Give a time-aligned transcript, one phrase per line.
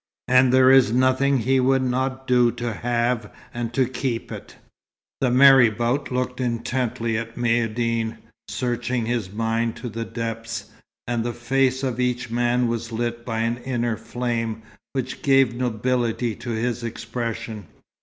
[0.27, 4.55] And there is nothing he would not do to have and to keep it."
[5.19, 8.17] The marabout looked intently at Maïeddine,
[8.47, 10.71] searching his mind to the depths;
[11.05, 16.33] and the face of each man was lit by an inner flame, which gave nobility
[16.33, 17.67] to his expression.